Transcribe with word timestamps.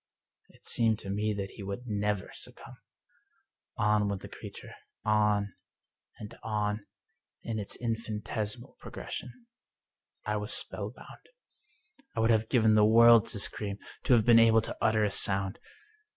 It 0.49 0.65
seemed 0.65 0.97
to 0.97 1.11
me 1.11 1.31
that 1.35 1.51
he 1.51 1.61
would 1.61 1.85
never 1.85 2.31
succumb. 2.33 2.77
On 3.77 4.09
went 4.09 4.21
the 4.23 4.29
creature— 4.29 4.73
on, 5.05 5.53
and 6.17 6.33
on, 6.41 6.87
in 7.43 7.59
its 7.59 7.75
infinitesimal 7.75 8.77
progression. 8.79 9.45
I 10.25 10.37
was 10.37 10.51
spellbound. 10.51 11.29
I 12.15 12.19
would 12.19 12.31
have 12.31 12.49
given 12.49 12.73
the 12.73 12.83
world 12.83 13.27
to 13.27 13.37
scream, 13.39 13.77
to 14.05 14.13
have 14.13 14.25
been 14.25 14.39
able 14.39 14.61
to 14.61 14.77
utter 14.81 15.03
a 15.03 15.11
sound. 15.11 15.59